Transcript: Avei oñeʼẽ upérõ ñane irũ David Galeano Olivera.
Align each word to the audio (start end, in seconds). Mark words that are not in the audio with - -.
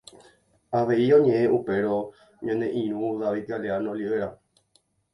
Avei 0.77 1.07
oñeʼẽ 1.17 1.51
upérõ 1.57 1.97
ñane 2.45 2.67
irũ 2.81 3.07
David 3.21 3.45
Galeano 3.51 3.89
Olivera. 3.93 4.29